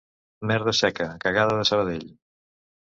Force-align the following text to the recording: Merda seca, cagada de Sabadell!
Merda 0.51 0.73
seca, 0.79 1.09
cagada 1.27 1.61
de 1.61 1.69
Sabadell! 1.73 2.11